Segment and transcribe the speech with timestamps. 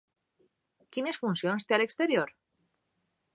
[0.97, 2.33] Quines funcions té a l'exterior?